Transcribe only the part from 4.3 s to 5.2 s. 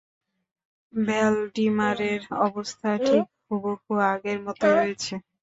মতোই রয়েছে।